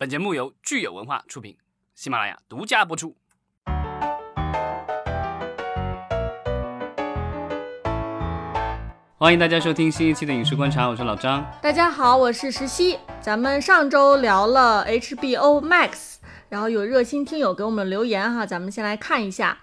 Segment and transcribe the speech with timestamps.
[0.00, 1.58] 本节目由聚友文化出品，
[1.94, 3.14] 喜马拉雅独家播出。
[9.18, 11.44] 欢迎大家收听新一期的影视观察，我是老张。
[11.60, 12.98] 大家好，我是石溪。
[13.20, 16.14] 咱们上周聊了 HBO Max，
[16.48, 19.58] 然后有热心听友给我们留言哈，咱们先来看一下。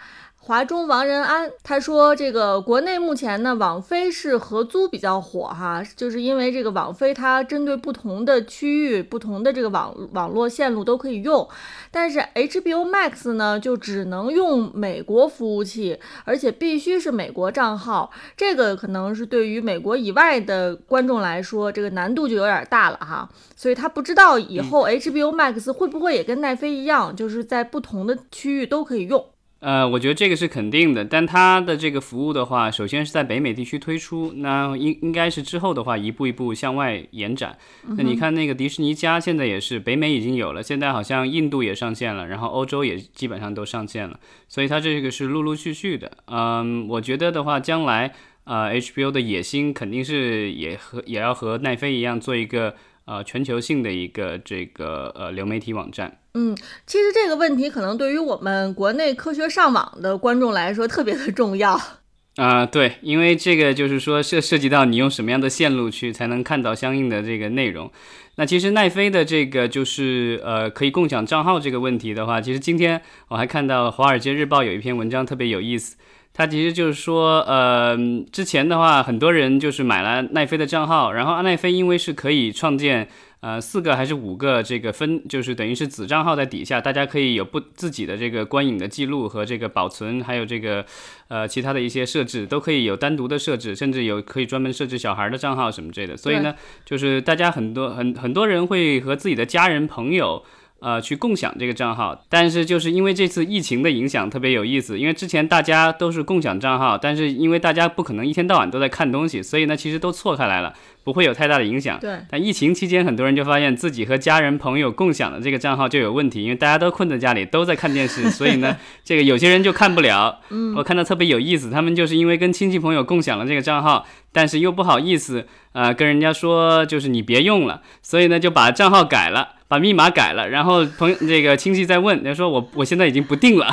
[0.47, 11.45] 华中王仁安他说：“这个国内目前呢，网飞是合租比较火哈，就是因为这个网飞它针对不同的区域、不同的这个网网络线路都可以用，
[11.91, 18.09] 但是 HBO Max 呢就只能用美国服务器，而且必须是美国账号。
[18.37, 23.29] 这个可能是对于美国以外的观众来说，这个难度就有点大了哈。
[23.57, 29.25] 所以他不知道以后 HBO Max 会不会也跟奈飞一样，就是在不同的区域都可以用。”
[29.59, 37.57] 呃，我觉得这个是肯定的，但它的这个服务的话，首先是在北美地区推出，那应应该是之后的话一步一步向外延展。
[37.97, 46.11] 那你看那个迪士尼家现在也是北美已经有了，现在好像印度也上线了，然后欧洲也基本上都上线了，所以它这个是陆陆续续的。
[46.27, 52.75] 嗯，我觉得的话，将来呃 HBO 的野心肯定是也和也要和奈飞一样做一个。
[53.07, 56.19] 呃，全球性的一个这个呃流媒体网站。
[56.39, 61.81] 嗯，其实这个问题可能对于我们国内科学上网的观众来说特别的重要。
[62.37, 67.91] 啊，对，因为这个就是说涉涉及到你用什么样的线路去才能看到相应的这个内容。
[68.35, 75.97] 那其实奈飞的这个就是呃可以共享账号这个问题的话，其实今天我还看到《华尔街日报》有一篇文章特别有意思。
[76.35, 77.97] 它其实就是说，呃，
[78.31, 90.85] 之前的话，很多人就是买了奈飞的账号，然后奈飞因为是可以创建，呃，四个还是五个这个分，就是等于是子账号在底下，大家可以有不自己的这个观影的记录和这个保存，还有这个，
[91.27, 96.17] 呃，其他的一些设置都可以有单独的设置，甚至有可以专门设置小孩的账号什么之类的。
[96.17, 100.43] 所以呢，就是大家很多很很多人会和自己的家人朋友。
[100.79, 110.75] 呃，去共享这个账号，但是就是因为这次疫情的影响特别有意思，因为之前大家都是共享账号，但是因为大家不可能一天到晚都在看东西，所以呢，其实都错开来了，
[111.07, 111.97] 不会有太大的影响。
[112.01, 112.19] 对。
[112.29, 118.75] 但疫情期间，很多人就发现自己和家人朋友共享的这个账号就有问题，因为大家都困在家里，都在看电视，所以呢，
[119.05, 120.41] 这个有些人就看不了。
[120.49, 120.75] 嗯。
[120.75, 129.53] 我看到特别有意思，他们就是因为跟亲戚朋友共享了这个账号，但是又不好意思，呃，跟人家说就是你别用了，所以呢，就把账号改了。
[129.69, 133.67] 把密码改了，然后朋友这个亲戚在问，他说我我现在已经不定了，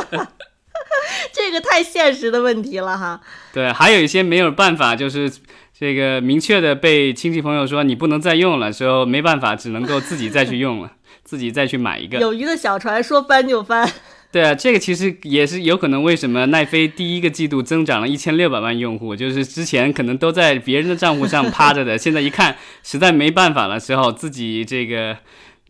[1.32, 3.20] 这个太现实的问题了哈。
[3.52, 5.30] 对，还有一些没有办法，就是
[5.78, 10.92] 这个明确的被亲戚朋友说你不能再用了，之后没办法，只能够自己再去用了，
[11.24, 12.18] 自己再去买一个。
[12.22, 13.90] 友谊的小船说翻就翻。
[14.32, 25.16] 对啊，这个其实也是有可能，为什么奈飞第一个季度增长了一千六百万用户，就是之前可能都在别人的账户上趴着的，现在一看实在没办法了时候，自己这个。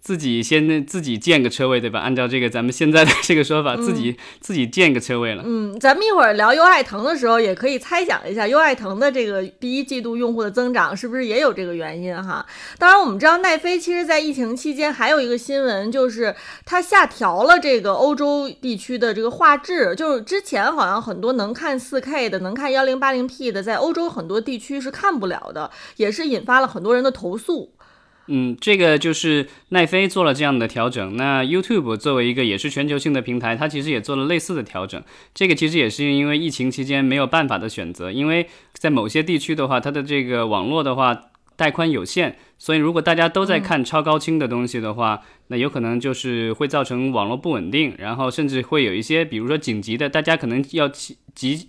[0.00, 2.00] 自己先自己建个车位，对吧？
[2.00, 5.43] 按照这个咱们现在的这个说法，自己自己建个车位了。
[5.47, 12.44] 嗯，咱们一会儿聊优爱腾的时候，也可以猜想一下优爱腾的这个第一季度用户的增长是不是也有这个原因哈？
[12.78, 16.34] 当然，我们知道奈飞其实在疫情期间还有一个新闻，就是
[16.65, 27.72] 它下调了这个欧洲地区的这个画质，就是之前好像很多能看 4K 的、能看 1080P 的，在欧洲很多地区是看不了的，也是引发了很多人的投诉。
[28.33, 31.17] 嗯，这个就是奈飞做了这样的调整。
[31.17, 35.03] 那 YouTube 作为一个也是全球性的平台，它其实也做了类似的调整。
[35.35, 51.69] 这个其实也是因为疫情期间没有办法的选择，因为在某些地区的话，它的这个网络的话带宽有限，所以如果大家都在看超高清的东西的话，那有可能就是会造成网络不稳定，然后甚至会有一些，比如说紧急的，大家可能要急。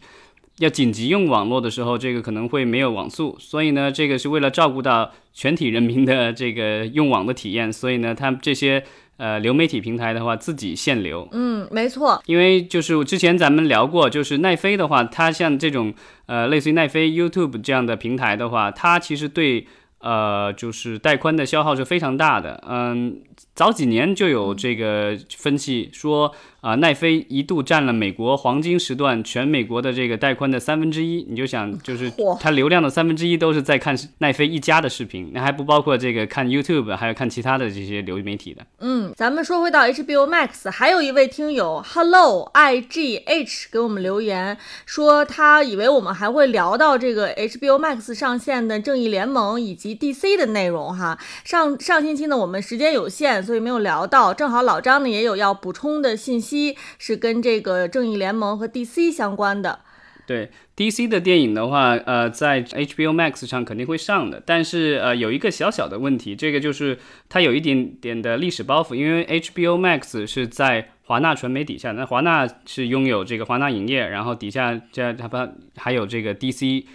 [0.61, 8.83] 要紧急用网络的时候，这个可能会没有网速，所以呢，这个是为了照顾到全体人民的 这个用网的体验，所以呢，他们这些
[9.17, 11.27] 呃流媒体平台的话，自己限流。
[11.31, 12.21] 嗯，没错。
[12.27, 15.91] 因为就是之前咱们聊过，就是奈飞的话，它像这种
[16.27, 19.65] 呃类似于奈飞、YouTube 这样的平台的话，它其实对
[19.99, 22.63] 呃就是带宽的消耗是非常大的。
[22.69, 23.19] 嗯，
[23.55, 26.33] 早几年就有这个分析说。
[26.61, 38.63] 啊，奈飞一度占了美国黄金时段全美国的这个带宽的三分之一，你就想，就是它流量的三分之一都是在看奈飞一家的视频，那还不包括这个看 YouTube，还有看其他的这些流媒体的。
[38.77, 44.55] 嗯，咱们说回到 HBO Max，还有一位听友 Hello IGH 给我们留言
[44.85, 51.17] 说，他以为我们还会聊到这个 HBO Max 上线的正义联盟以及 DC 的内容哈。
[51.43, 56.75] 上上星期呢，我们时间有限，所以没有聊到，正好老张呢也有要补充的信息。
[56.97, 59.81] 是跟这个正义联盟和 DC 相关的。
[60.25, 66.97] 对 DC 的电影的话，呃，在 HBO Max 上肯定会上的，但是呃，有一个小小的问题，这个就是
[67.27, 75.37] 它有一点点的历史包袱，因为 HBO Max 是在华纳传媒底下，那华纳是拥有这个华纳影业，然后底下这它不
[75.75, 76.85] 还有这个 DC，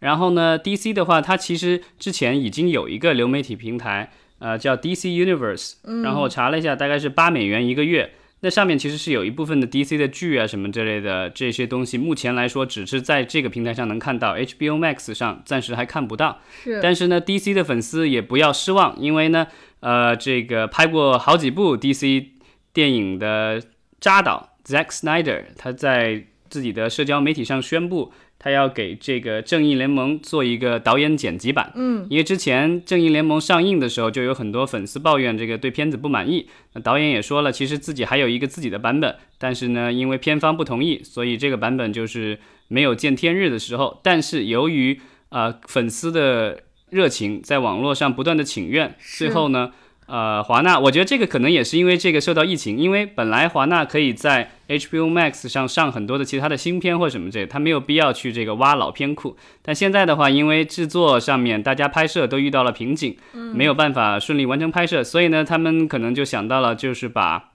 [0.00, 4.12] 然后呢，DC 的话，它其实之前已经有一个流媒体平台，
[4.42, 8.12] 呃，叫 DC Universe，然后我查了一下，大概是八美元一个月。
[8.40, 16.40] 那上面其实是有一部分的 DC 的剧啊什么之类的这些东西，目前来说只是在这个平台上能看到，HBO Max 上暂时还看不到。
[16.64, 19.46] 是，但是呢，DC 的粉丝也不要失望，因为呢，
[19.78, 22.26] 呃，这个拍过好几部 DC
[22.72, 23.62] 电影的
[24.00, 28.12] 扎导 Zack Snyder，他在自己的社交媒体上宣布。
[28.42, 36.48] 他要给这个《正义联盟》做一个导演剪辑版，嗯，因为之前《正义联盟》上映的时候，就有很多粉丝抱怨这个对片子不满意。
[36.72, 44.00] 那导演也说了，其实自己还有一个自己的版本，但是呢，因为片方不同意，所以这个版本就是没有见天日的时候。
[44.02, 49.70] 但是由于呃粉丝的热情，在网络上不断的请愿，最后呢。
[50.12, 59.38] 呃，华纳，我觉得这个可能也是因为这个受到疫情，因为本来华纳可以在 HBO Max 上上很多的其他的新片或什么这，他没有必要去这个挖老片库。
[59.62, 67.52] 但现在的话，因为制作上面大家拍摄都遇到了瓶颈，没有办法顺利完成拍摄，所以呢，他们可能就想到了，就是把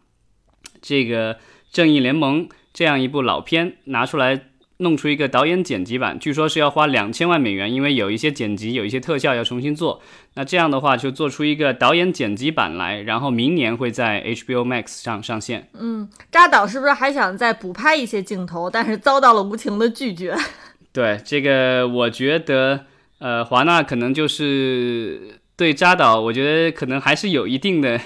[0.81, 1.35] 这个
[1.71, 4.46] 《正义联盟》这样一部老片拿出来。
[4.79, 10.01] 弄出一个导演剪辑版，据说是要花两千万美元，因为有一些剪辑、有一些特效要重新做。
[10.35, 15.67] 那这样的话，就做出一个导演剪辑版来，然后明年会在 HBO Max 上上线。
[15.73, 20.35] 嗯，扎导是不是还想再补拍一些镜头，但是遭到了无情的拒绝？
[20.93, 22.85] 对这个，我觉得，
[23.17, 27.99] 呃，华纳可能就是对扎导，我觉得可能还是有一定的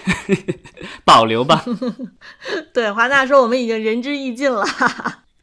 [1.03, 1.65] 保留吧。
[2.73, 4.65] 对，华纳说我们已经仁至义尽了。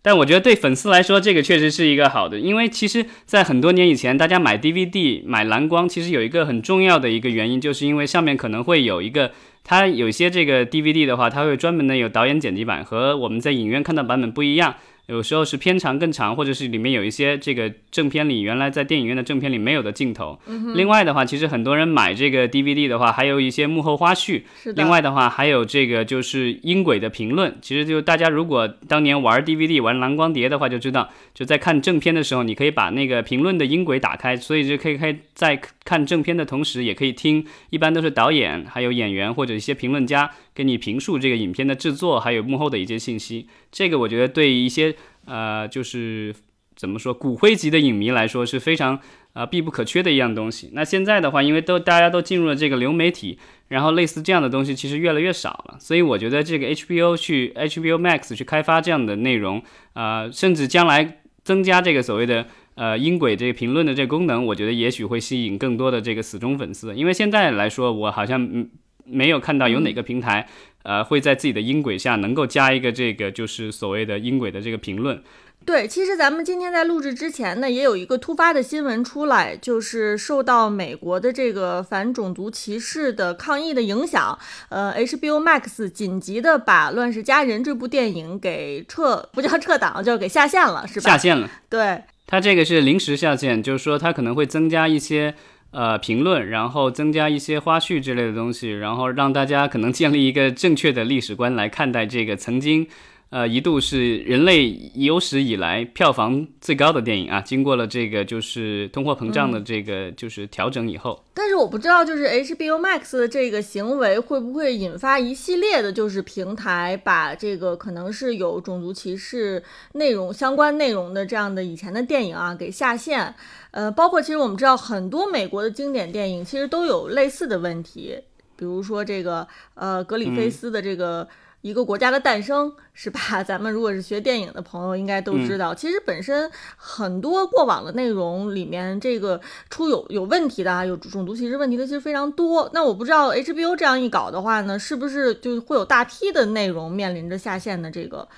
[0.00, 9.32] 但我觉得对粉丝来说，这个确实是一个好的，因为其实，在很多年以前，大家买 DVD 买蓝光，其实有一个很重要的一个原因，就是因为上面可能会有一个，
[9.64, 14.76] 它有些这个 DVD 的话，它会专门的有导演剪辑版，和我们在影院看到版本不一样。
[15.08, 20.38] 有时候是片长更长，或者是里面有一些这个正片里原来在电影院的正片里没有的镜头。
[20.74, 24.42] 另外的话，其实很多人买这个 DVD 的话，还有一些幕后花絮。
[24.76, 27.56] 另外的话，还有这个就是音轨的评论。
[27.62, 37.46] 其实就大家如果当年玩 DVD 玩蓝光碟的话，就知道就在看正片的时候，你可以把那个评论的音轨打开，所以就可以可以在看正片的同时，也可以听。
[37.70, 40.30] 一般都是导演、还有演员或者一些评论家。
[40.58, 44.92] 给你评述这个影片的制作，还有幕后的一些信息，这个我觉得对一些
[45.26, 46.34] 呃，就是
[46.74, 48.98] 怎么说骨灰级的影迷来说是非常
[49.34, 50.70] 呃必不可缺的一样东西。
[50.72, 53.38] 那现在的话，因为都大家都进入了这个流媒体，
[53.68, 59.62] 然后类似这样的东西其实越来越少了，所以我觉得这个 HBO 去 HBO Max 去开发这样的内容，
[59.92, 62.44] 呃，甚至将来增加这个所谓的
[62.74, 66.92] 呃音轨这个评论的这个功能，我觉得也许会吸引更多的这个死忠粉丝。
[66.96, 68.68] 因为现在来说，我好像嗯。
[69.08, 70.48] 没有看到有哪个平台，
[70.82, 75.22] 呃，会在自己的音轨下能够加一个这个，就是所谓的音轨的这个评论。
[75.64, 84.38] 对，其实咱们今天在录制之前呢，也有一个突发的新闻出来，就是受到美国的这个反种族歧视的抗议的影响，
[84.70, 91.10] 呃，HBO Max 紧急的把《乱世佳人》这部电影给撤，不叫撤档，就给下线了，是吧？
[91.10, 91.50] 下线了。
[91.68, 95.34] 对，它这个是临时下线，就是说它可能会增加一些。
[95.70, 102.86] 呃，评论，然后增加一些花絮之类的东西，然后让大家可能建立一个正确的历史观来看待这个曾经。
[103.30, 107.42] 呃，一度是人类有史以来票房最高的电影啊！
[107.42, 123.34] 经过了这个就是通货膨胀的这个就是调整以后，但是我不知道，就是 HBO Max 的这个行为会不会引发一系列的，就是平台把这个可能是有种族歧视内容相关内容的这样的以前的电影啊给下线。
[123.72, 128.16] 呃，包括其实我们知道很多美国的经典电影其实都有类似的问题，
[128.56, 131.28] 比如说这个呃格里菲斯的这个。
[131.60, 133.18] 一个国家的诞生，是吧？
[133.42, 142.70] 咱们如果是学电影的朋友，应该都知道，其实本身很多过往的内容里面，这个出有有问题的啊，有种族歧视问题的其实非常多。
[142.72, 148.28] 那我不知道 HBO 这样一搞的话呢，是不是就会有大批的内容面临着下线的这个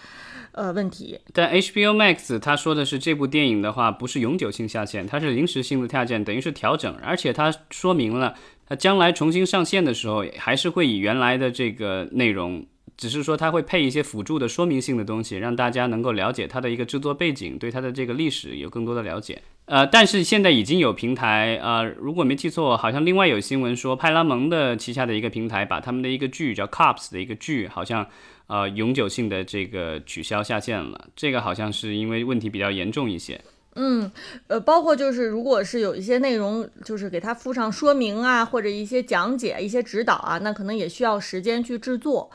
[0.52, 1.20] 呃问题？
[1.34, 8.34] 但 HBO Max 他说的是这部电影的话，不是永久性下线，它是临时性的下线，等于是调整，而且它说明了，
[8.66, 12.66] 它将来重新上线的时候，还是会以原来的这个内容。
[13.00, 19.40] 只是说它会配一些辅助的说明性的东西，让大家能够了解它的一个制作背景，对它的这个历史有更多的了解。
[19.64, 28.06] 呃，但是现在已经有平台，呃，如果没记错，好像另外有新闻说，派拉蒙的旗下的一个平台把他们的一个剧叫《Cops》的一个剧，好像
[28.48, 31.08] 呃永久性的这个取消下线了。
[31.16, 33.40] 这个好像是因为问题比较严重一些。
[33.76, 34.12] 嗯，
[34.48, 42.30] 呃，包括就是如果是有一些内容，就是给他附上说明啊，或者一些讲解、一些指导啊，那可能也需要时间去制作。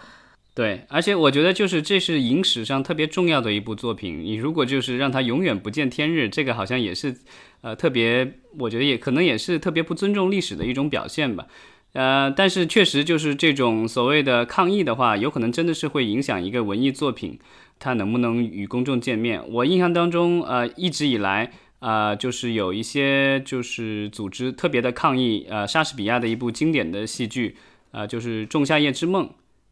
[0.55, 4.21] 对，而且我觉得就是这是影史上特别重要的一部作品。
[4.21, 7.13] 你如果就是让它永远不见天日，这个好像也是，
[7.59, 11.45] 呃，特别，我觉得也可能也是特别不尊重历史的一种表现吧。
[11.91, 17.37] 呃，但是确实就是这种所谓的抗议的话，有可能真的是会影响一个文艺作品
[17.77, 19.43] 它能不能与公众见面。
[19.49, 27.57] 我印象当中，呃，一直以来，呃，就是有一些就是组织特别的抗议，呃，莎士比亚的一部经典的戏剧，
[27.91, 29.25] 呃，就是《仲夏夜之梦》。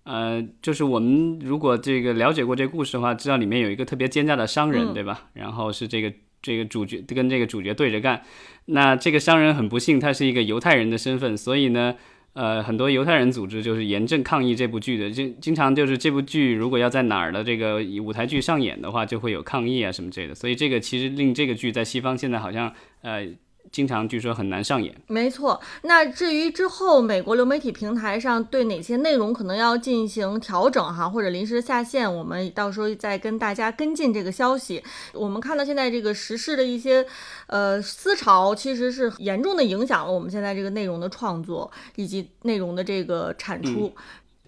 [0.04, 5.30] 呃，就是我们如果这个了解过这个故事的话，知道里面有一个特别奸诈的商人，对吧？
[5.34, 8.22] 然后是这个这个主角跟这个主角对着干。
[8.66, 11.96] 那这个商人很不幸，他是一个犹太人的身份，所以呢，
[12.34, 20.36] 呃，很多犹太人组织就是严正抗议这部剧的，经经常就是这部剧如果要在哪儿的这个舞台剧上演的话，就会有抗议啊什么之类的。
[20.36, 23.28] 所以这个其实令这个剧在西方现在好像呃。
[23.72, 25.60] 经常据说很难上演，没错。
[25.82, 34.84] 那至于之后美国流媒体平台上对哪些内容可能要进行调整哈，或者临时下线，我们到时候再跟大家跟进这个消息。
[35.14, 37.06] 我们看到现在这个时事的一些
[37.48, 43.94] 呃思潮，其实是严重的影响了我们现在这个内容的创作以及内容的这个产出。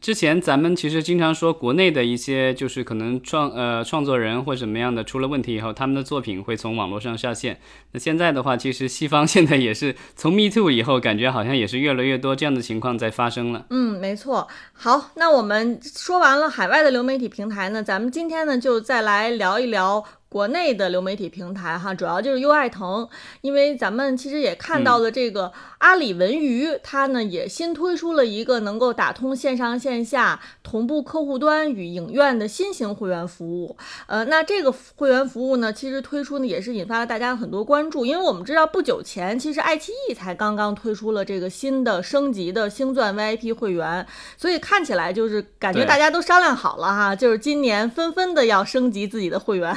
[0.05, 7.59] 之前咱们其实经常说，国内的一些就是可能创呃创作人或者什么样的出了问题以后，他们的作品会从网络上下线。
[7.91, 13.65] 那现在的话，其实西方现在也是从 Me Too 以后，感觉好像也是越来越多这样的情况在发生了。
[13.71, 14.47] 嗯，没错。
[14.73, 20.05] 好，那我们说完了海外的流媒体平台呢，咱们今天呢就再来聊一聊。
[20.35, 23.07] 国内的流媒体平台哈，主要就是优爱腾，
[23.39, 33.77] 因为咱们其实也看到了这个阿里文娱，它呢也新推出了一个能够打通线上线下同步客户端与影院的新型会员服务。
[34.07, 49.73] 呃，那这个会员服务呢，其实推出呢也是引发了大家很多关注，因为我们知道不久前其实爱奇艺才刚刚推出了这个新的升级的星钻 VIP 会员，所以看起来就是感觉大家都商量好了哈，就是今年纷纷的要升级自己的会员。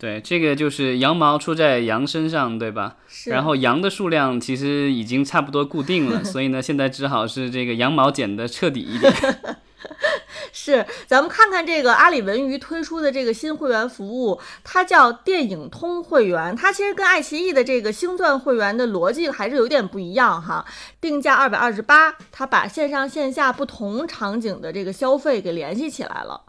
[0.00, 2.96] 对，这个就是羊毛出在羊身上，对吧？
[3.06, 3.28] 是。
[3.28, 9.12] 然后羊的数量其实已经差不多固定了， 所以呢，现在只好是这个羊毛剪得彻底一点。
[10.52, 16.56] 是，咱们看看这个阿里文娱推出的这个新会员服务，它叫电影通会员。
[16.56, 20.64] 它其实跟爱奇艺的这个星钻会员的逻辑还是有点不一样哈。
[21.00, 26.40] 定价二百二十八，它把线上线下不同场景的这个消费给联系起来了。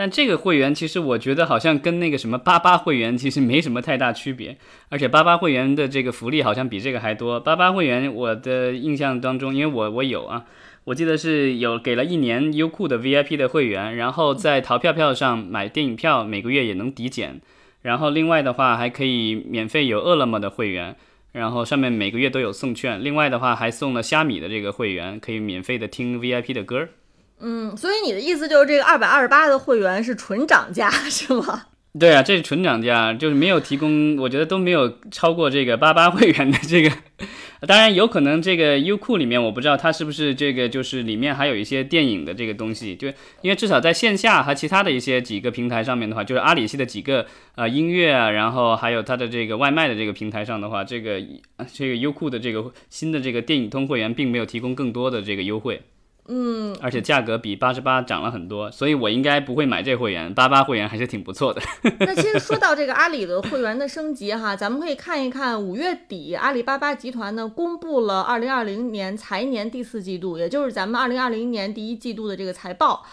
[0.00, 4.56] 但这个会员其实我觉得好像跟那个什么八八会员其实没什么太大区别，
[4.88, 7.38] 而且八八会员的这个福利好像比这个还多。
[7.38, 10.46] 八八会员我的印象当中，因为我我有啊，
[10.84, 17.38] 我记得是有给了一年优酷的 VIP 的会员，然后在淘票票上买电影票每个月也能抵减，
[17.82, 20.96] 然后另外的话还可以免费有饿了么的会员，
[21.32, 26.88] 然后上面每个月都有送券，另外的话还送了虾米的这个会员，可以免费的听 VIP 的歌。
[27.40, 31.64] 嗯，所以你的意思就是这个二百二十八的会员是纯涨价是吗？
[31.98, 36.92] 对啊，这是纯涨价，就是没有提供，我觉得都没有超过这个八八会员的这个。
[37.66, 43.08] 当然有可能这个优酷里面我不知道它是不是这个就是里面还有一些电影的这个东西，就
[43.42, 51.20] 因为至少在线下和其他的一些几个平台上面的话，就是阿里系的几个呃音乐啊，然后还有它的这个外卖的这个平台上的话，这个
[51.72, 55.82] 这个优酷的这个新的这个电影通会员并没有提供更多的这个优惠。
[56.32, 60.32] 嗯，而且价格比八十八涨了很多，所以我应该不会买这会员。
[60.32, 61.60] 八八会员还是挺不错的。
[61.98, 73.04] 那其实说到这个阿里的会员的升级哈，咱们可以看一看五月底阿里巴巴集团呢公布了二零二零年财年第四季度，也就是咱们二零二零年第一季度的这个财报。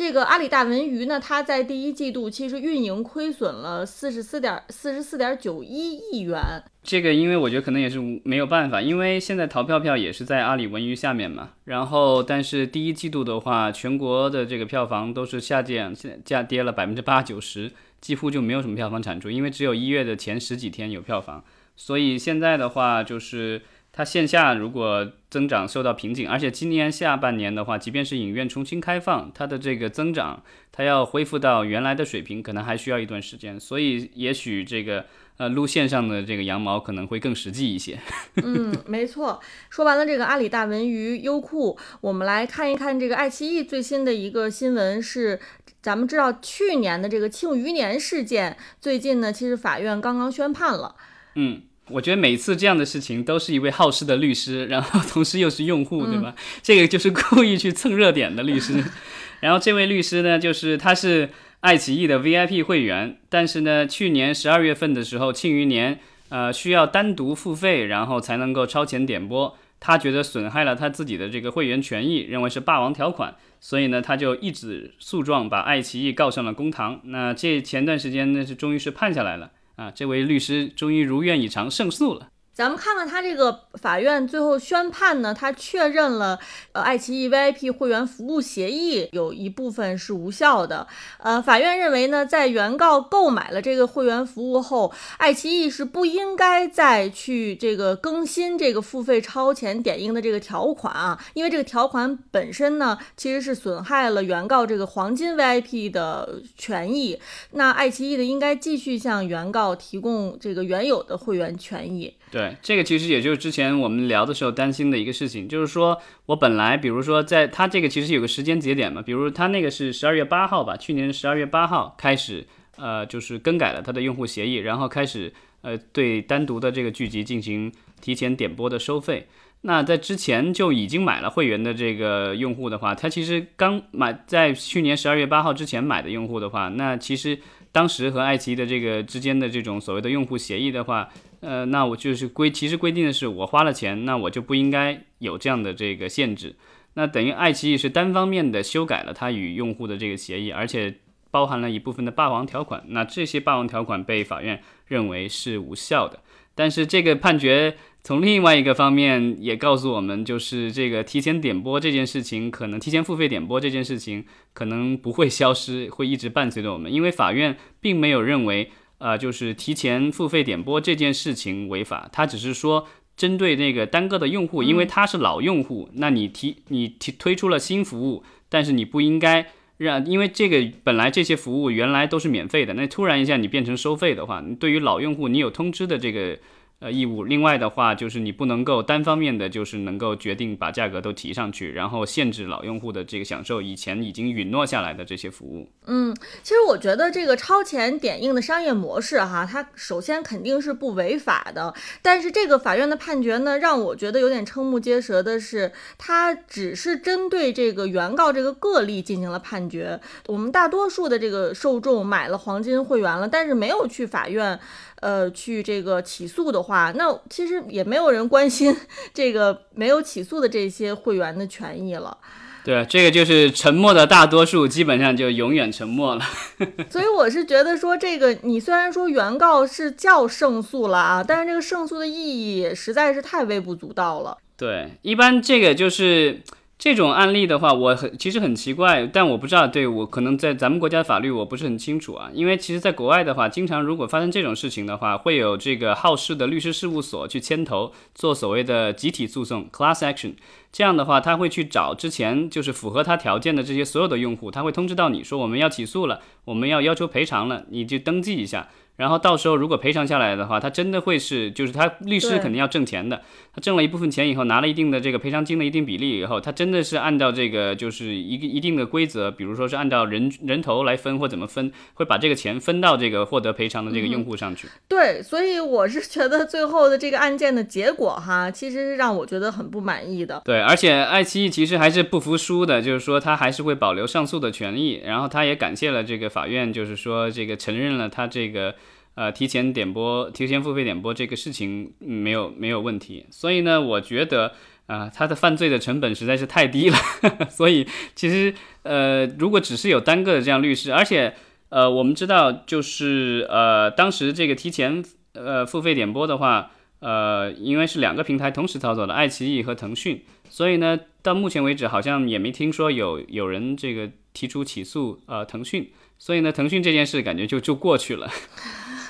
[0.00, 6.40] 这个阿里大文娱呢，它在第一季度其实运营亏损了四十四点四十四点九一亿元。
[6.82, 11.50] 这个因为我觉得可能也是没有办法，因为现在淘票票也是在阿里文娱下面嘛。
[11.64, 21.44] 然后，但是第一季度的话，全国的这个票房都是下降，下跌了百分之八九十，几乎就没有什么票房产出，因为只有一月的前十几天有票房。
[21.76, 23.60] 所以现在的话就是。
[23.92, 33.58] 它线下如果增长受到瓶颈，而且今年下半年的话，即便是影院重新开放，它的这个增长，它要恢复到原来的水平，可能还需要一段时间。
[33.58, 35.06] 所以，也许这个
[35.38, 37.98] 呃，路线上的这个羊毛可能会更实际一些。
[38.42, 39.40] 嗯，没错。
[39.70, 45.40] 说完了这个阿里大文娱、优酷，我们来看一看这个爱奇艺最新的一个新闻是，
[45.82, 50.94] 咱们知道去年的这个庆余年事件，最近呢，其实法院刚刚宣判了。
[51.34, 51.62] 嗯。
[51.90, 56.34] 我觉得每次这样的事情都是一位好事的律师，然后同时又是用户，对吧？
[56.62, 58.82] 这个就是故意去蹭热点的律师。
[59.40, 61.30] 然后这位律师呢，就是他是
[61.60, 69.56] 爱奇艺的 VIP 会员，但是呢，去年十二月份的时候，庆余年，呃，需要单独付费，然后才能够超前点播。
[69.82, 77.00] 他觉得损害了他自己的这个会员权益，认为是霸王条款，所以呢，他就一纸诉状把爱奇艺告上了公堂。
[77.04, 82.32] 那这前段时间呢，是终于是判下来了啊，这位律师终于如愿以偿胜诉了。
[82.60, 86.38] 咱们看看他这个法院最后宣判呢，他确认了，
[86.72, 90.86] 呃，爱奇艺 VIP 会员服务协议有一部分是无效的。
[91.20, 107.18] 呃，法院认为呢，在原告购买了这个会员服务后，爱奇艺是不应该再去这个更新这个付费超前点映的这个条款啊，因为这个条款本身呢，其实是损害了原告这个黄金 VIP 的权益。
[107.52, 112.14] 那爱奇艺的应该继续向原告提供这个原有的会员权益。
[112.30, 122.46] 对，这个其实也就是之前我们聊的时候担心的一个事情，就是说我本来，比如说在它这个其实有个时间节点嘛，比如它那个是十二月八号吧，去年十二月八号开始，
[122.76, 125.32] 呃，就是更改了它的用户协议，然后开始
[125.62, 129.26] 呃对单独的这个剧集进行提前点播的收费。
[129.62, 137.38] 那在之前就已经买了会员的这个用户的话，他其实刚买在去年十二月八号之前买的用户的话，那其实
[137.72, 141.08] 当时和爱奇艺的这个之间的这种所谓的用户协议的话。
[141.40, 146.54] 呃，那我就是规，其实规定的是我花了钱，那我就不应该有这样的这个限制。
[146.92, 150.96] 那等于爱奇艺是单方面的修改了它与用户的这个协议，而且
[151.30, 152.84] 包含了一部分的霸王条款。
[152.88, 156.20] 那这些霸王条款被法院认为是无效的。
[156.60, 157.74] 但是这个判决
[158.04, 168.70] 从另外一个方面也告诉我们，就是这个提前点播这件事情，可能提前付费点播这件事情可能不会消失，会一直伴随着我们，因为法院并没有认为。
[169.02, 172.86] 呃，就是提前付费点播这件事情违法，他只是说
[173.16, 179.46] 针对那个单个的用户，因为他是老用户，那你提你提推出了新服务，但是你不应该
[179.84, 186.38] 让，因为这个本来这些服务原来都是免费的，那突然一下你变成收费的话，对于老用户你有通知的这个。
[186.80, 187.24] 呃，义务。
[187.24, 195.68] 另外的话，就是你不能够单方面的，就是能够决定把价格都提上去，然后限制老用户的这个享受以前已经允诺下来的这些服务。
[195.86, 201.74] 嗯，其实我觉得这个超前点映的商业模式哈，它首先肯定是不违法的。
[202.00, 210.00] 但是这个法院的判决呢，让我觉得有点瞠目结舌的是，它只是针对这个原告这个个例进行了判决。
[210.28, 214.58] 我们大多数的这个受众买了黄金会员了，但是没有去法院。
[215.00, 218.76] 呃，去这个起诉的话，那其实也没有人关心
[219.12, 222.16] 这个没有起诉的这些会员的权益了。
[222.62, 226.24] 对，这个就是沉默的大多数，基本上就永远沉默了。
[226.90, 232.12] 所以我是觉得说，这个你虽然说原告是叫胜诉了啊，但是这个胜诉的意
[232.58, 234.36] 义实在是太微不足道了。
[234.56, 236.40] 对，一般这个就是。
[236.80, 242.30] 这种案例的话，我很其实很奇怪，但我不知道，对我可能在咱们国家的法律我不是很清楚啊。
[242.32, 250.32] 因为其实，在国外的话，经常如果发生这种事情的话，会有这个好事的律师事务所去牵头做所谓的集体诉讼 （class action）。
[250.72, 258.68] 这样的话，他会去找之前就是符合他条件的这些所有的用户，他会通知到你说我们要起诉了，我们要要求赔偿了，你就登记一下。
[258.96, 263.22] 然后到时候如果赔偿下来的话，他真的会是，就是他律师肯定要挣钱的。
[263.52, 274.68] 他挣了一部分钱以后，拿了一定的这个赔偿金的一定比例以后，他真的是按照这个就是一个一定的规则，比如说是按照人人头来分或怎么分，会把这个钱分到这个获得赔偿的这个用户上去。
[274.86, 280.40] 对，所以我是觉得最后的这个案件的结果哈，其实是让我觉得很不满意的。
[280.44, 288.76] 对，而且爱奇艺其实还是不服输的，就是说他还是会保留上诉的权利，然后他也感谢了这个法院，就是说这个承认了他这个。
[289.14, 294.52] 呃，提前点播、提前付费点播这个事情没有没有问题，所以呢，我觉得
[294.86, 296.96] 啊，他的犯罪的成本实在是太低了，
[297.50, 301.34] 所以其实呃，如果只是有单个的这样律师，而且
[301.68, 306.70] 呃，我们知道就是呃，当时这个提前呃付费点播的话，
[307.00, 318.30] 呃，因为是两个平台同时操作的，爱奇艺和腾讯，所以呢，到目前为止好像也没听说有有人这个提出起诉呃腾讯，所以呢，腾讯这件事感觉就就过去了。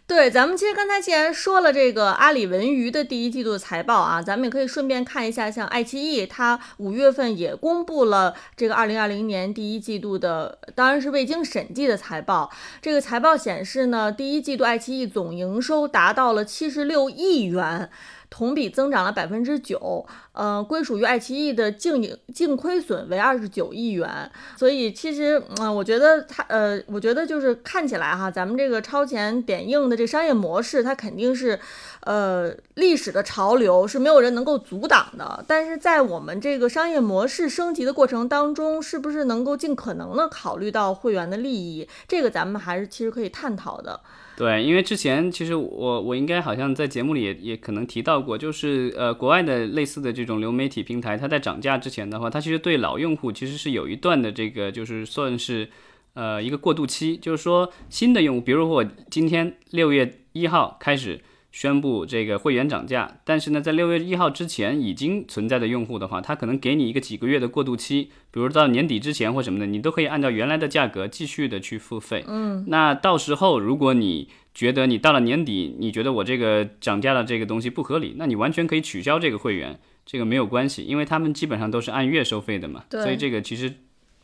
[0.08, 12.50] 对，咱们其实刚才既然说了这个阿里文娱的第一季度的财报啊，咱们也可以顺便看一下，像爱奇艺，它五月份也公布了这个二零二零年第一季度的，当然是未经审计的财报。
[12.82, 17.90] 这个财报显示呢，第一季度爱奇艺总营收达到了七十六亿元。
[18.30, 24.30] 同比增长了百分之九，呃，归属于爱奇艺的净盈净亏损为二十九亿元。
[24.58, 31.60] 所以其实，嗯，我觉得它，呃，我觉得就是看起来哈，咱们这个超前点映的这商业模式，它肯定是，
[32.02, 35.44] 呃，历史的潮流是没有人能够阻挡的。
[35.48, 41.88] 但是在我们这个商业模式升级的过程当中，是不是能够尽可能的考虑到会员的利益？
[42.08, 44.02] 这个咱们还是其实可以探讨的。
[44.38, 55.68] 对，因为之前其实我我应该好像在节目里也也可能提到过，就是呃国外的类似的这种流媒体平台，它在涨价之前的话，它其实对老用户其实是有一段的这个就是算是
[56.14, 61.20] 呃一个过渡期，就是说新的用户，比如我今天六月一号开始。
[61.58, 72.24] 宣布这个会员涨价，但是呢，在六月一号之前已经存在的用户的话，他可能给你一个几个月的过渡期，比如到年底之前或什么的，你都可以按照原来的价格继续的去付费。
[72.28, 83.74] 嗯，那到时候如果你觉得你到了年底，你觉得我这个涨价的这个东西不合理，那你完全可以取消这个会员，这个没有关系，因为他们基本上都是按月收费的嘛，所以这个其实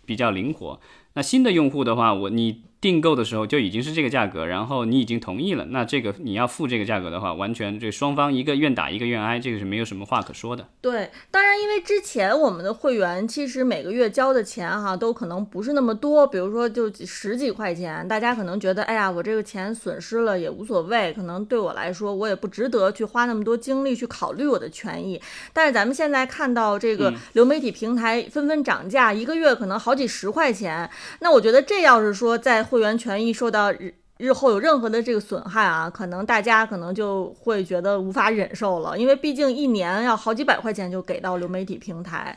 [0.06, 0.80] 比较灵活。
[1.16, 2.62] 那新的用户的话，我你。
[2.84, 10.68] 订购的时候就已经是这个价格，然后你已经同意了，那这个你要付这个价格的话，完全这双方一个愿打一个愿挨，这个是没有什么话可说的。
[10.82, 25.22] 对，当然因为之前我们的会员其实每个月交的钱哈都可能不是那么多，比如说就十几块钱，大家可能觉得哎呀我这个钱损失了也无所谓，可能对我来说我也不值得去花那么多精力去考虑我的权益。
[25.54, 30.90] 但是咱们现在看到这个流媒体平台纷纷涨价，一个月可能好几十块钱，
[31.22, 42.36] 那我觉得这要是说在会员权益受到日日后有任何的这个损害啊，可能大家可能就会觉得无法忍受了，因为毕竟一年要好几百块钱就给到流媒体平台。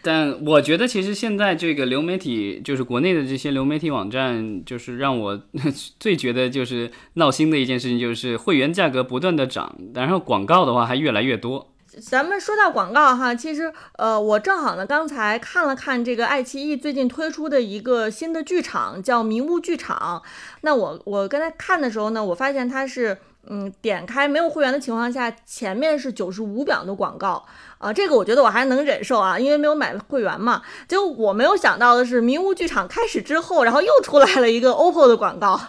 [0.00, 5.42] 但我觉得其实现在这个流媒体，就是国内的这些流媒体网站，就是让我
[5.98, 11.73] 最觉得就是闹心的一件事情，就是会员价格不断的涨，然后广告的话还越来越多。
[12.00, 20.22] 咱们说到广告哈，其实呃，我正好呢，刚才看了看这个爱奇艺最近推出的一个新的剧场，叫迷雾剧场。
[20.62, 27.44] 那我我刚才看的时候呢，我发现它是嗯，点开没有会员的情况下，前面是九十五秒的广告
[27.78, 30.62] 啊，这个我觉得我还能忍受啊，因为没有买会员嘛。
[30.88, 35.60] 就我没有想到的是，迷雾剧场开始之后，然后又出来了一个 OPPO 的广告。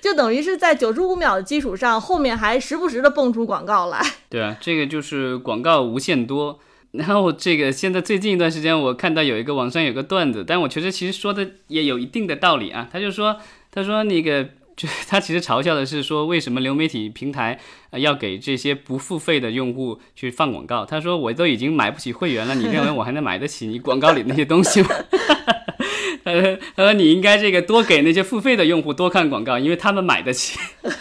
[0.00, 4.00] 就等于是在九十五秒的基础上，后面还时不时的蹦出广告来。
[4.28, 6.58] 对啊，这个就是广告无限多。
[6.92, 12.88] 然后这个现在最近一段时间，我看到有一个网上有个段子，但我觉得其实说的也有一定的道理啊。
[12.90, 13.36] 他就说，
[13.70, 14.48] 他说那个。
[14.78, 17.58] 就 他其实嘲笑的是说，为什么流媒体平台
[17.90, 20.86] 要给这些不付费的用户去放广告？
[20.86, 24.90] 他说我都已经买不起会员了，你认为我还能买得起你广告里那些东西吗？
[26.24, 30.58] 他说他说你应该这个多给那些付费的用户多看广告，因为他们买得起。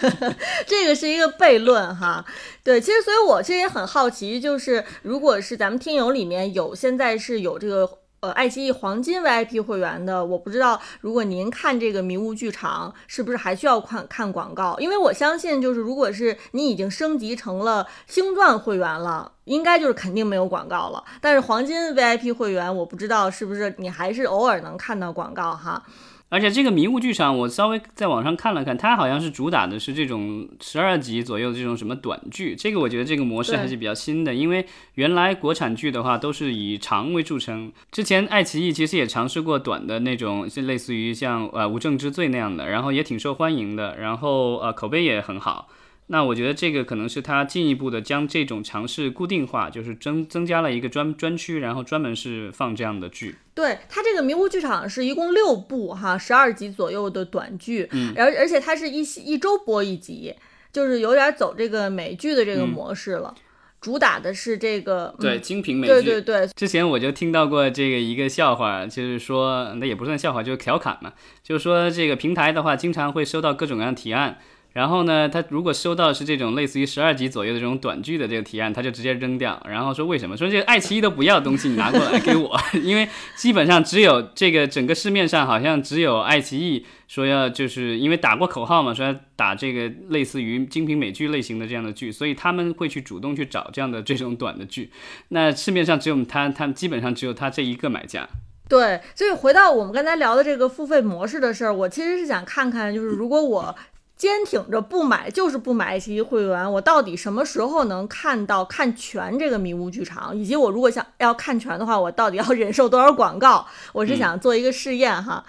[0.66, 2.26] 这个是一个悖论哈。
[2.64, 8.00] 对，其实所以我其实也很好奇，就是如果是咱们听友里面有现在是有这个。
[8.32, 14.78] 爱奇艺黄金 VIP 会员的，我不知道，如果您看这个迷雾剧场，是不是还需要看看广告？
[14.80, 21.04] 因为我相信，就是如果是你已经升级成了星钻会员了，应该就是肯定没有广告了。
[21.22, 25.84] 但是黄金 VIP 会员，我不知道是不是你还是偶尔能看到广告哈。
[26.30, 32.54] 而且这个迷雾剧场，我稍微在网上看了看，它好像是主打的是这种十二集左右的这种什么短剧。
[32.54, 37.72] 这个我觉得这个模式还是比较新的，因为原来国产剧的话都是以长为著称。
[37.92, 45.70] 之前爱奇艺其实也尝试过短的那种，就类似于像呃无证之罪那样的，然后也挺受欢迎的，然后呃口碑也很好。
[46.10, 53.36] 那我觉得这个可能是他进一步的将这种尝试固定化，就是增增加了一个专专区，然后专门是放这样的剧。
[53.54, 60.34] 对它这个迷雾剧场是一共六部哈，十二集左右的短剧，嗯，而而且它是一一周播一集，
[60.72, 63.36] 就是有点走这个美剧的这个模式了。
[63.80, 65.94] 主打的是这个对精品美剧。
[65.94, 74.40] 对对对，之前我就听到过这个一个笑话，就是说那也不算笑话，就是调侃嘛，就是说这个平台的话，经常会收到各种各样提案。
[74.74, 79.60] 然后呢，他如果收到是这种类似于十二集左右的这种短剧的这个提案，他就直接扔掉。
[79.68, 80.38] 然后说为什么？
[80.38, 94.92] 说这个爱奇艺都不要的东西，你拿过来给我，因为基本上只有这个整个市面上好像只有爱奇艺说要就是因为打过口号嘛，说要打这个类似于精品美剧类型的这样的剧，所以他们会去主动去找这样的这种短的剧。
[95.30, 98.30] 那市面上只有他，他基本上只有他这一个买家。
[98.70, 103.76] 对，所以回到我们刚才聊的这个付费模式的事儿，我其实是想看看，就是如果我。
[104.18, 106.70] 坚挺着不买，就是不买爱奇艺会员。
[106.74, 110.36] 我到底什么时候能看到看全这个迷雾剧场？
[110.36, 113.66] 以及我如果想要看全的话，我到底要忍受多少广告？
[113.94, 115.44] 我是想做一个试验哈。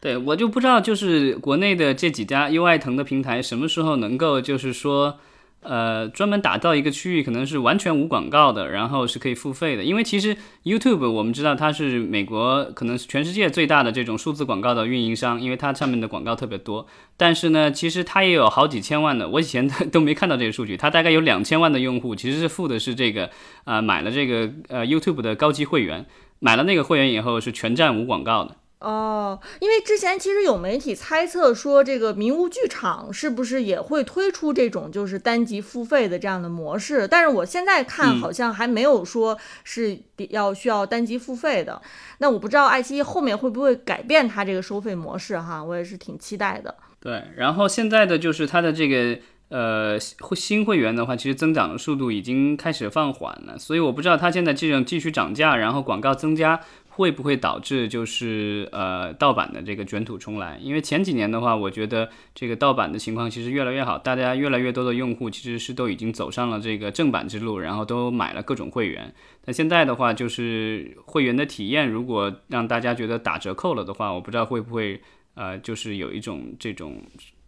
[0.00, 5.18] 对我就不知道，就是国内的这几家优爱腾的平台什么时候能够，就是说。
[5.64, 9.82] 呃，专门打造一个区域，可能是完全无广告的，然后是可以付费的。
[9.82, 16.86] 因为其实 YouTube 我们知道它是美国可能是全世界最大的这种数字广告的运营商，因为它上面的广告特别多。
[17.16, 20.76] 但是呢，其实它也有好几千万的，我以前都没看到这个数据。
[20.76, 23.30] 它大概有两千万的用户，其实是付的是这个
[23.64, 26.04] 啊，买了这个呃 YouTube 的高级会员，
[26.40, 28.56] 买了那个会员以后是全站无广告的。
[28.84, 37.08] 哦，因为之前其实有媒体猜测说，这个迷雾剧场是不是也会推出这种就是单集付费的这样的模式？
[37.08, 41.80] 但是我现在看好像还没有说是要需要单集付费的。
[42.18, 46.74] 那我不知道爱奇艺后面会不会改变它这个收费模式哈，我也是挺期待的。
[47.00, 49.18] 对，然后现在的就是它的这个
[49.48, 56.60] 呃新会员的话，其实增长的速度已经开始放缓了，所以我不知道它现在这种继续涨价，然后广告增加。
[56.96, 60.56] 会不会导致就是呃盗版的这个卷土重来？
[60.62, 69.12] 因为前几年的话，我觉得这个盗版的情况其实越来越好，大家越来越多的用户其实是都已经走上了这个正版之路，然后都买了各种会员。
[69.44, 75.00] 但现在的话，就是会员的体验如果让大家觉得打折扣了的话，我不知道会不会
[75.34, 77.02] 呃就是有一种这种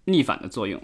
[0.07, 0.83] 逆反的作用。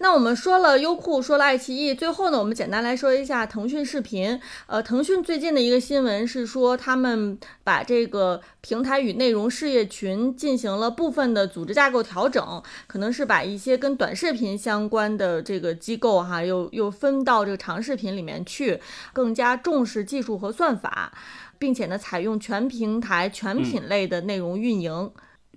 [0.00, 4.40] 那我们说了优酷，说了爱奇艺，最后呢，我们简单来说一下腾讯视频。
[4.66, 18.80] 呃，腾讯最近的一个新闻是说，他们把这个平台与内容事业群进行了部分的组织架构调整，可能是把一些跟短视频相关的这个机构哈，又又分到这个长视频里面去，
[19.12, 21.12] 更加重视技术和算法，
[21.58, 25.10] 并且呢，采用全平台全品类的内容运营。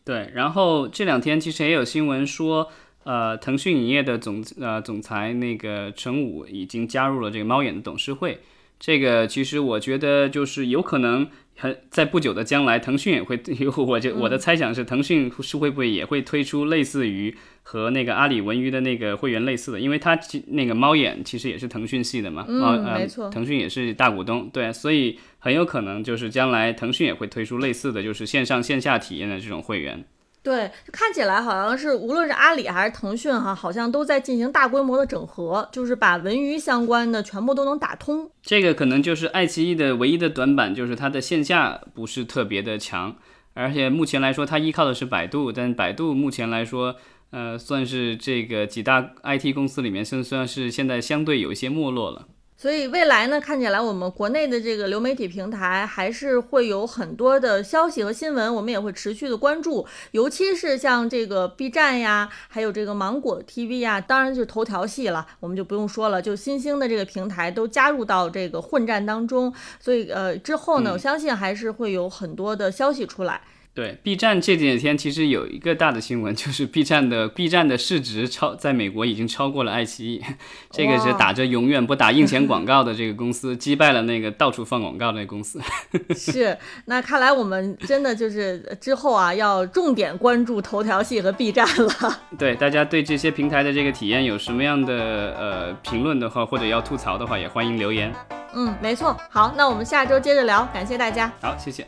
[0.04, 2.72] 对，然后这两天其实也有新闻说。
[3.04, 8.40] 呃，腾讯影业的总呃总裁那个陈武已经加入了这个猫眼的董事会。
[8.80, 13.40] 这个其实我觉得就是有可能，很在不久的将来，腾讯也会，
[13.86, 30.04] 我就我的猜想是，腾讯是会不会也会推出类似于和那个阿里文娱的那个会员类似的，因为它其那个猫眼其实也是腾讯系的嘛，嗯，没错，腾讯也是大股东，对，所以很有可能就是将来腾讯也会推出类似的就是线上线下体验的这种会员。
[30.44, 38.28] 对，看起来好像是无论是阿里还是腾讯哈，好像都在进行大规模的整合，就是把文娱相关的全部都能打通。
[38.42, 43.16] 这个可能就是爱奇艺的唯一的短板，就是它的线下不是特别的强，
[43.54, 46.96] 而且目前来说它依靠的是百度，但百度目前来说，
[47.30, 52.28] 呃，算是这个几大 IT 公司里面算算是现在相对有一些没落了。
[52.62, 59.84] 所以未来呢，看起来我们国内的这个流媒体平台还是会有很多的消息和新闻，我们也会持续的关注。
[60.12, 66.22] 尤其是像这个 B 站呀，还有这个芒果 TV 呀，当然就是头条系了，我们就不用说了。
[66.22, 73.42] 就新兴的这个平台都加入到这个混战当中，所以呃之后呢，我相信还是会有很多的消息出来。
[73.74, 80.22] 对，B 站这几天其实有一个大的新闻，就是 B 站的 B 站的市值超在美国已经超过了爱奇艺，
[80.72, 85.62] 这个是打着永远不打印钱广 告的这个公司击败了那个到处放广告的公司。
[86.14, 92.20] 是，那看来我们真的就是之后啊要重点关注头条系和 B 站了。
[92.38, 94.94] 对，大家对这些平台的这个体验有什么样的
[95.40, 98.14] 呃评论的话，或者要吐槽的话，也欢迎留言。
[98.54, 99.16] 嗯，没错。
[99.30, 101.32] 好，那我们下周接着聊，感谢大家。
[101.42, 101.88] 好，谢谢。